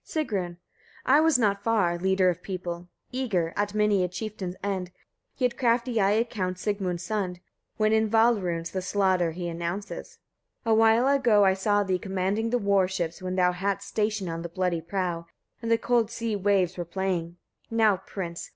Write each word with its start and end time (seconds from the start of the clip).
Sigrun. 0.03 0.57
10. 0.57 0.57
I 1.05 1.19
was 1.19 1.37
not 1.37 1.61
far, 1.63 1.95
leader 1.95 2.31
of 2.31 2.41
people! 2.41 2.87
eager, 3.11 3.53
at 3.55 3.75
many 3.75 4.03
a 4.03 4.07
chieftain's 4.07 4.55
end: 4.63 4.89
yet 5.37 5.55
crafty 5.55 6.01
I 6.01 6.09
account 6.13 6.57
Sigmund's 6.57 7.03
son, 7.03 7.39
when 7.77 7.93
in 7.93 8.09
val 8.09 8.33
runes 8.41 8.71
the 8.71 8.81
slaughter 8.81 9.29
he 9.29 9.47
announces. 9.47 10.17
11. 10.65 10.73
A 10.73 10.73
while 10.75 11.07
ago 11.07 11.45
I 11.45 11.53
saw 11.53 11.83
thee 11.83 11.99
commanding 11.99 12.49
the 12.49 12.57
warships, 12.57 13.21
when 13.21 13.35
thou 13.35 13.51
hadst 13.51 13.89
station 13.89 14.27
on 14.27 14.41
the 14.41 14.49
bloody 14.49 14.81
prow, 14.81 15.27
and 15.61 15.69
the 15.69 15.77
cold 15.77 16.09
sea 16.09 16.35
waves 16.35 16.77
were 16.79 16.83
playing. 16.83 17.37
Now, 17.69 17.97
prince! 17.97 18.49